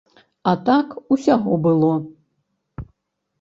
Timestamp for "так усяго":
0.69-1.53